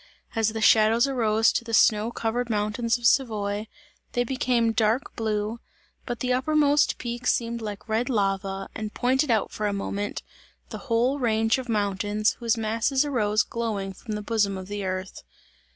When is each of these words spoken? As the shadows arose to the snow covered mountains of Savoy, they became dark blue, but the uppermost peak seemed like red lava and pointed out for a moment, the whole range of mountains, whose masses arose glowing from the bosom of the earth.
As 0.35 0.49
the 0.53 0.61
shadows 0.61 1.07
arose 1.07 1.51
to 1.51 1.63
the 1.63 1.75
snow 1.75 2.11
covered 2.11 2.49
mountains 2.49 2.97
of 2.97 3.05
Savoy, 3.05 3.67
they 4.13 4.23
became 4.23 4.71
dark 4.71 5.15
blue, 5.15 5.59
but 6.07 6.21
the 6.21 6.33
uppermost 6.33 6.97
peak 6.97 7.27
seemed 7.27 7.61
like 7.61 7.87
red 7.87 8.09
lava 8.09 8.67
and 8.73 8.95
pointed 8.95 9.29
out 9.29 9.51
for 9.51 9.67
a 9.67 9.73
moment, 9.73 10.23
the 10.69 10.79
whole 10.89 11.19
range 11.19 11.59
of 11.59 11.69
mountains, 11.69 12.31
whose 12.39 12.57
masses 12.57 13.05
arose 13.05 13.43
glowing 13.43 13.93
from 13.93 14.15
the 14.15 14.23
bosom 14.23 14.57
of 14.57 14.69
the 14.69 14.83
earth. 14.83 15.21